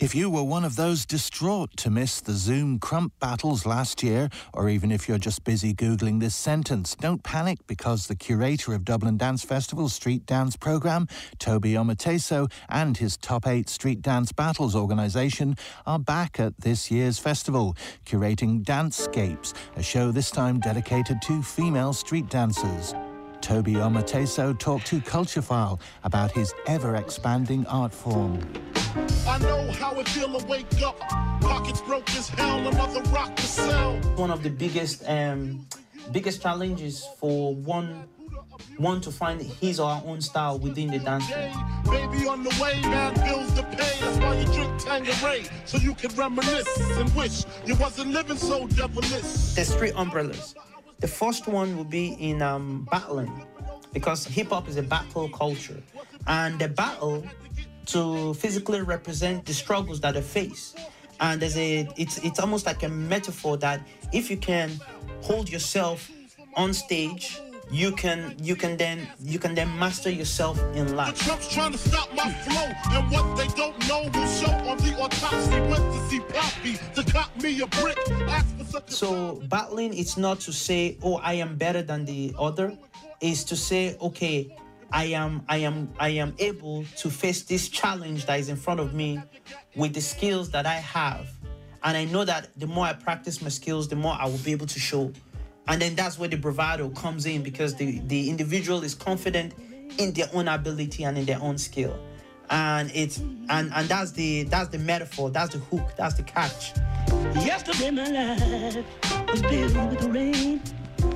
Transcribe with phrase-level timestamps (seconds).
[0.00, 4.28] If you were one of those distraught to miss the Zoom Krump battles last year,
[4.52, 8.84] or even if you're just busy Googling this sentence, don't panic because the curator of
[8.84, 11.06] Dublin Dance Festival's Street Dance programme,
[11.38, 17.20] Tobi Omoteso, and his Top 8 Street Dance Battles organisation are back at this year's
[17.20, 22.94] festival, curating Dancescapes, a show this time dedicated to female street dancers.
[23.40, 28.40] Tobi Omoteso talked to Culturefile about his ever expanding art form.
[29.26, 30.98] I know how it feel to wake up.
[31.40, 33.96] Pockets broke as hell, another rock to sell.
[34.16, 35.66] One of the biggest um,
[36.12, 38.04] biggest challenges for one
[38.78, 42.80] one to find his or her own style within the dance Baby on the way,
[42.82, 44.00] man, bills to pay.
[44.00, 48.66] That's why you drink Tanqueray, so you can reminisce and wish you wasn't living so
[48.68, 49.54] devilish.
[49.54, 50.54] The street umbrellas.
[51.04, 53.44] The first one will be in um, battling,
[53.92, 55.82] because hip hop is a battle culture,
[56.26, 57.22] and the battle
[57.92, 60.74] to physically represent the struggles that they face.
[61.20, 63.82] And there's a it's it's almost like a metaphor that
[64.14, 64.70] if you can
[65.20, 66.10] hold yourself
[66.56, 67.38] on stage
[67.70, 71.18] you can you can then you can then master yourself in life.
[71.18, 74.78] The Trump's trying to stop my flow, and what they don't know will show on
[74.78, 75.60] the autopsy.
[75.60, 77.98] Went to see Poppy to cop me a brick.
[78.86, 82.76] so battling, it's not to say, oh, I am better than the other.
[83.20, 84.56] Is to say, okay,
[84.92, 88.80] I am I am I am able to face this challenge that is in front
[88.80, 89.20] of me
[89.74, 91.28] with the skills that I have.
[91.82, 94.52] And I know that the more I practice my skills, the more I will be
[94.52, 95.12] able to show.
[95.66, 99.54] And then that's where the bravado comes in because the, the individual is confident
[99.98, 101.98] in their own ability and in their own skill.
[102.50, 106.74] And it's and and that's the that's the metaphor, that's the hook, that's the catch.
[107.36, 108.84] Yesterday my life
[109.32, 110.62] was busy with the rain.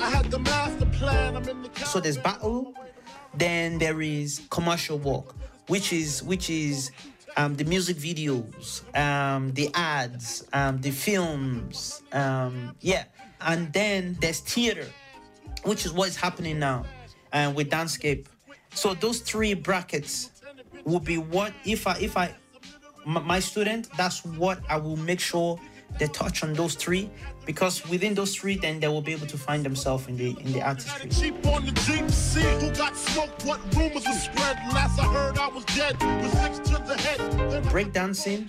[0.00, 1.36] I had the master plan.
[1.36, 2.74] I'm in the so there's battle,
[3.34, 5.34] then there is commercial work,
[5.66, 6.92] which is which is
[7.36, 13.04] um, the music videos, um, the ads, um, the films, um, yeah,
[13.40, 14.86] and then there's theater,
[15.64, 16.84] which is what is happening now,
[17.32, 18.26] and uh, with Dancescape.
[18.74, 20.30] So those three brackets
[20.84, 22.34] will be what if I if I
[23.04, 25.60] my student, that's what I will make sure
[25.98, 27.10] they touch on those three
[27.44, 30.52] because within those three then they will be able to find themselves in the in
[30.52, 31.10] the artistry.
[37.70, 38.48] breakdancing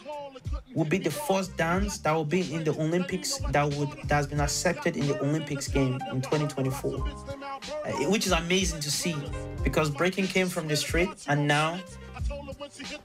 [0.74, 4.28] will be the first dance that will be in the olympics that would that has
[4.28, 9.16] been accepted in the olympics game in 2024 uh, which is amazing to see
[9.64, 11.80] because breaking came from the street and now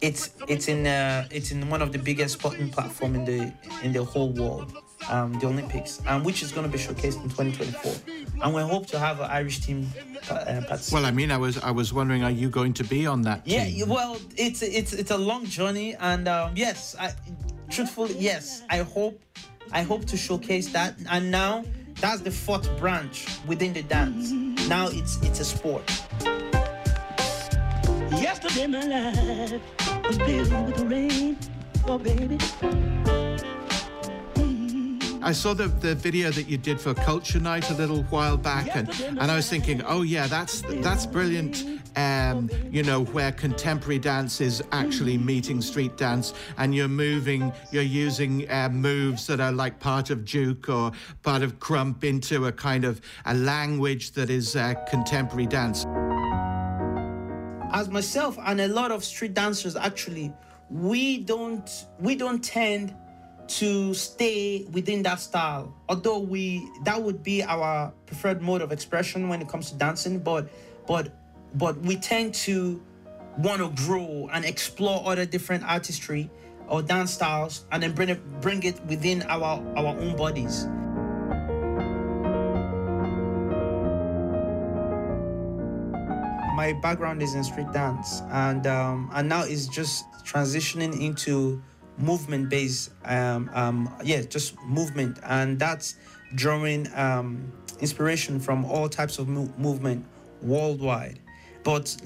[0.01, 3.53] it's it's in uh, it's in one of the biggest sporting platform in the
[3.83, 4.73] in the whole world,
[5.09, 7.93] um, the Olympics, um, which is going to be showcased in 2024,
[8.43, 9.89] and we hope to have an Irish team
[10.31, 10.63] uh,
[10.93, 13.45] Well, I mean, I was I was wondering, are you going to be on that?
[13.45, 13.67] Team?
[13.69, 17.13] Yeah, well, it's it's it's a long journey, and um, yes, I,
[17.71, 19.21] truthfully, yes, I hope
[19.73, 21.65] I hope to showcase that, and now
[22.01, 24.33] that's the fourth branch within the dance.
[24.69, 25.85] Now it's it's a sport.
[28.21, 29.61] Yesterday my life
[30.07, 31.39] was busy with the rain.
[31.87, 32.39] Oh, baby.
[35.25, 38.75] I saw the, the video that you did for Culture Night a little while back,
[38.75, 41.81] and, and I was thinking, oh yeah, that's that's brilliant.
[41.95, 47.83] Um, you know, where contemporary dance is actually meeting street dance, and you're moving, you're
[47.83, 50.91] using uh, moves that are like part of juke or
[51.23, 55.87] part of krump into a kind of a language that is uh, contemporary dance
[57.73, 60.33] as myself and a lot of street dancers actually
[60.71, 62.95] we don't we don't tend
[63.49, 65.75] to stay within that style.
[65.89, 70.19] Although we that would be our preferred mode of expression when it comes to dancing
[70.19, 70.49] but
[70.87, 71.13] but
[71.55, 72.81] but we tend to
[73.39, 76.31] want to grow and explore other different artistry
[76.69, 80.67] or dance styles and then bring it bring it within our our own bodies
[86.53, 91.63] my background is in street dance, and um, and now it's just transitioning into
[91.99, 92.91] movement based.
[93.05, 95.97] Um, um, yeah, just movement, and that's
[96.35, 100.05] drawing um, inspiration from all types of mo- movement
[100.43, 101.19] worldwide,
[101.65, 101.97] but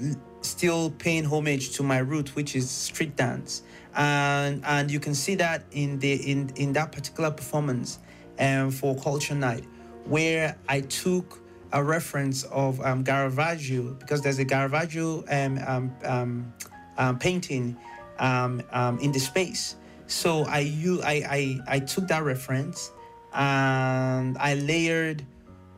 [0.41, 3.63] still paying homage to my root, which is street dance,
[3.95, 7.99] and and you can see that in the in in that particular performance,
[8.39, 9.65] um, for Culture Night,
[10.05, 11.41] where I took
[11.73, 16.53] a reference of um, because there's a Caravaggio um, um, um,
[16.97, 17.77] um painting
[18.19, 18.63] um,
[19.01, 19.75] in the space.
[20.07, 22.91] So I, you, I, I, I took that reference
[23.33, 25.25] and I layered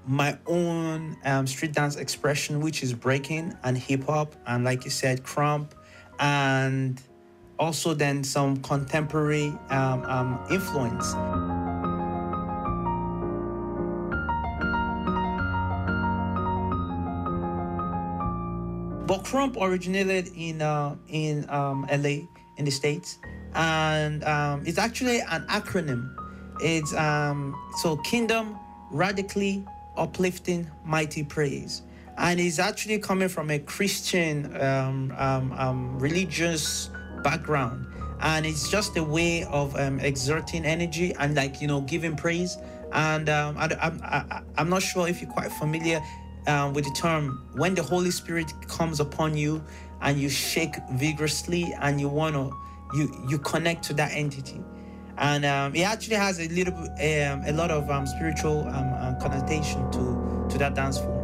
[0.06, 5.24] my own street dance expression, which is breaking and hip hop, and like you said,
[5.24, 5.72] krump,
[6.20, 7.02] and
[7.58, 9.54] also then some contemporary
[10.50, 11.59] influence.
[19.10, 23.18] But Krump originated in uh, in um, LA in the states,
[23.56, 26.14] and um, it's actually an acronym.
[26.62, 28.56] It's um, so Kingdom
[28.92, 29.66] Radically
[29.98, 31.82] Uplifting Mighty Praise,
[32.20, 36.92] and it's actually coming from a Christian um, um, um, religious
[37.24, 37.88] background,
[38.22, 42.58] and it's just a way of exerting energy and like you know giving praise.
[42.92, 46.00] And I, I'm I, I'm not sure if you're quite familiar
[46.48, 49.64] um, with the term when the Holy Spirit comes upon you
[50.02, 52.56] and you shake vigorously and you want to
[52.94, 54.64] you you connect to that entity.
[55.18, 59.16] And um, it actually has a little um, a lot of um, spiritual um, uh,
[59.22, 61.19] connotation to to that dance form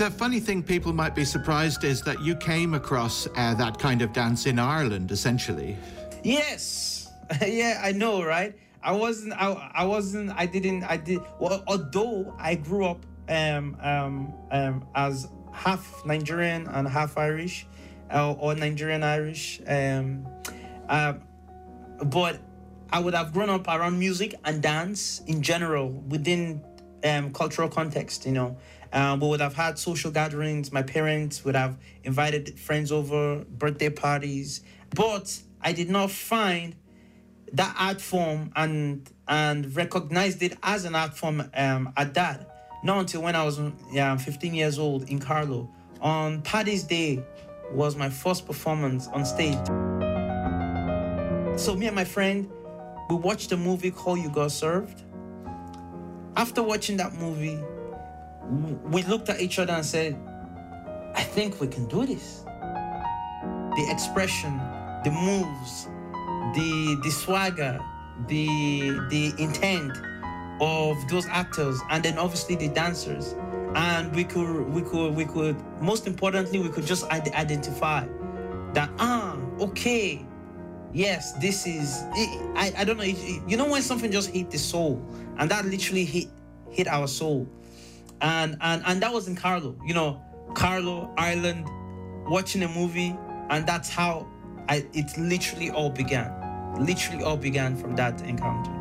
[0.00, 4.00] The funny thing people might be surprised is that you came across uh, that kind
[4.00, 5.76] of dance in Ireland, essentially.
[6.24, 7.12] Yes.
[7.46, 8.56] yeah, I know, right?
[8.82, 13.76] I wasn't, I, I wasn't, I didn't, I did, well, although I grew up um,
[13.82, 17.66] um, um, as half Nigerian and half Irish,
[18.10, 19.60] uh, or Nigerian Irish.
[19.66, 20.26] Um,
[20.88, 21.12] uh,
[22.04, 22.38] but
[22.90, 26.64] I would have grown up around music and dance in general within
[27.04, 28.56] um, cultural context, you know.
[28.92, 30.72] Um, we would have had social gatherings.
[30.72, 34.62] My parents would have invited friends over, birthday parties.
[34.94, 36.74] But I did not find
[37.52, 42.46] that art form and and recognized it as an art form um, at that.
[42.82, 43.60] Not until when I was
[43.92, 45.70] yeah, 15 years old in Carlow.
[46.00, 47.22] On Paddy's Day
[47.72, 49.66] was my first performance on stage.
[51.58, 52.50] So me and my friend,
[53.10, 55.02] we watched a movie called You Got Served.
[56.36, 57.58] After watching that movie,
[58.48, 60.18] we looked at each other and said,
[61.14, 62.44] I think we can do this.
[62.44, 64.58] The expression,
[65.04, 65.88] the moves,
[66.54, 67.80] the the swagger,
[68.26, 68.46] the
[69.08, 69.92] the intent
[70.60, 73.34] of those actors, and then obviously the dancers.
[73.74, 78.06] And we could we could we could most importantly we could just identify
[78.74, 80.24] that ah okay
[80.92, 82.02] yes this is
[82.54, 85.00] I, I don't know you know when something just hit the soul
[85.38, 86.28] and that literally hit
[86.70, 87.46] hit our soul
[88.22, 89.76] and and and that was in Carlow.
[89.84, 90.22] You know,
[90.54, 91.66] Carlow, Ireland,
[92.28, 93.16] watching a movie,
[93.50, 94.26] and that's how
[94.68, 96.36] I it literally all began.
[96.78, 98.79] Literally all began from that encounter.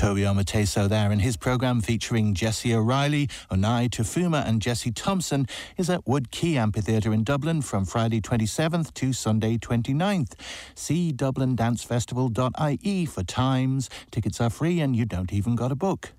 [0.00, 5.90] Tobi Omoteso there, and his programme featuring Jesse O'Reilly, Onai Tufuma, and Jesse Thompson is
[5.90, 10.32] at Wood Quay Amphitheatre in Dublin from Friday 27th to Sunday 29th.
[10.74, 13.90] See dublindancefestival.ie for times.
[14.10, 16.12] Tickets are free and you don't even got a book.